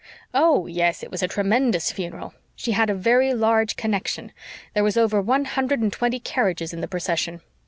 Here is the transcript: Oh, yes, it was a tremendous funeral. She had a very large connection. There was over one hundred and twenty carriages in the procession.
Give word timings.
Oh, 0.33 0.65
yes, 0.65 1.03
it 1.03 1.11
was 1.11 1.21
a 1.21 1.27
tremendous 1.27 1.91
funeral. 1.91 2.33
She 2.55 2.71
had 2.71 2.89
a 2.89 2.95
very 2.95 3.35
large 3.35 3.75
connection. 3.75 4.31
There 4.73 4.83
was 4.83 4.97
over 4.97 5.21
one 5.21 5.45
hundred 5.45 5.79
and 5.79 5.93
twenty 5.93 6.19
carriages 6.19 6.73
in 6.73 6.81
the 6.81 6.87
procession. 6.87 7.41